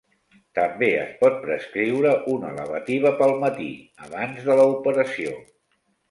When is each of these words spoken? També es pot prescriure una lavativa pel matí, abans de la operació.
També 0.59 0.87
es 0.99 1.09
pot 1.17 1.35
prescriure 1.41 2.13
una 2.35 2.49
lavativa 2.59 3.11
pel 3.19 3.33
matí, 3.43 3.67
abans 4.07 4.41
de 4.47 4.55
la 4.61 4.65
operació. 4.71 5.35